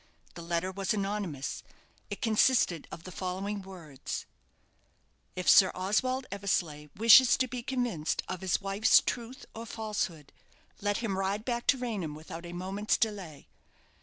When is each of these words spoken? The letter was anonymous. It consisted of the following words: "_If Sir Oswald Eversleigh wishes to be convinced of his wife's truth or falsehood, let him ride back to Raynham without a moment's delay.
The 0.33 0.41
letter 0.41 0.71
was 0.71 0.95
anonymous. 0.95 1.61
It 2.09 2.23
consisted 2.23 2.87
of 2.91 3.03
the 3.03 3.11
following 3.11 3.61
words: 3.61 4.25
"_If 5.37 5.47
Sir 5.47 5.71
Oswald 5.75 6.25
Eversleigh 6.31 6.87
wishes 6.95 7.37
to 7.37 7.47
be 7.47 7.61
convinced 7.61 8.23
of 8.27 8.41
his 8.41 8.59
wife's 8.59 8.99
truth 9.05 9.45
or 9.53 9.67
falsehood, 9.67 10.33
let 10.81 10.97
him 10.97 11.19
ride 11.19 11.45
back 11.45 11.67
to 11.67 11.77
Raynham 11.77 12.15
without 12.15 12.47
a 12.47 12.53
moment's 12.53 12.97
delay. 12.97 13.47